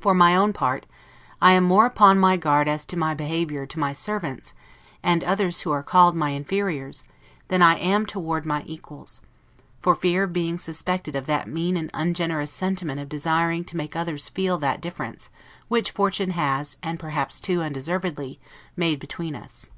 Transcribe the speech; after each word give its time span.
For 0.00 0.14
my 0.14 0.34
own 0.34 0.54
part, 0.54 0.86
I 1.42 1.52
am 1.52 1.64
more 1.64 1.84
upon 1.84 2.18
my 2.18 2.38
guard 2.38 2.68
as 2.68 2.86
to 2.86 2.96
my 2.96 3.12
behavior 3.12 3.66
to 3.66 3.78
my 3.78 3.92
servants, 3.92 4.54
and 5.02 5.22
others 5.22 5.60
who 5.60 5.70
are 5.72 5.82
called 5.82 6.16
my 6.16 6.30
inferiors, 6.34 7.04
than 7.48 7.60
I 7.60 7.74
am 7.74 8.06
toward 8.06 8.46
my 8.46 8.62
equals: 8.64 9.20
for 9.82 9.94
fear 9.94 10.22
of 10.22 10.32
being 10.32 10.56
suspected 10.56 11.14
of 11.14 11.26
that 11.26 11.48
mean 11.48 11.76
and 11.76 11.90
ungenerous 11.92 12.50
sentiment 12.50 12.98
of 12.98 13.10
desiring 13.10 13.64
to 13.64 13.76
make 13.76 13.94
others 13.94 14.30
feel 14.30 14.56
that 14.56 14.80
difference 14.80 15.28
which 15.68 15.90
fortune 15.90 16.30
has, 16.30 16.78
and 16.82 16.98
perhaps 16.98 17.38
too, 17.38 17.60
undeservedly, 17.60 18.40
made 18.74 18.98
between 18.98 19.34
us. 19.36 19.68